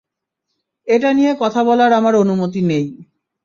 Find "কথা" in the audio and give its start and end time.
1.39-1.61